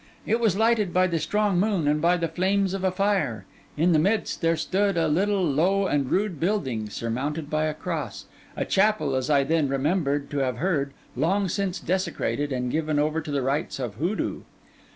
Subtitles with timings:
[0.25, 3.45] It was lighted by the strong moon and by the flames of a fire.
[3.77, 8.25] In the midst, there stood a little low and rude building, surmounted by a cross:
[8.57, 13.21] a chapel, as I then remembered to have heard, long since desecrated and given over
[13.21, 14.39] to the rites of Hoodoo.